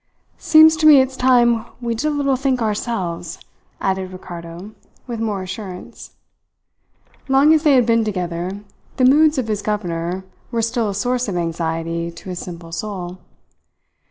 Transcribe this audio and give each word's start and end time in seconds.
"Seems 0.39 0.75
to 0.77 0.87
me 0.87 0.99
it's 0.99 1.15
time 1.15 1.63
we 1.79 1.93
did 1.93 2.07
a 2.07 2.09
little 2.09 2.35
think 2.35 2.59
ourselves," 2.59 3.37
added 3.79 4.11
Ricardo, 4.11 4.71
with 5.05 5.19
more 5.19 5.43
assurance. 5.43 6.13
Long 7.27 7.53
as 7.53 7.61
they 7.61 7.73
had 7.75 7.85
been 7.85 8.03
together 8.03 8.61
the 8.97 9.05
moods 9.05 9.37
of 9.37 9.47
his 9.47 9.61
governor 9.61 10.25
were 10.49 10.63
still 10.63 10.89
a 10.89 10.95
source 10.95 11.27
of 11.27 11.35
anxiety 11.37 12.09
to 12.09 12.29
his 12.29 12.39
simple 12.39 12.71
soul. 12.71 13.19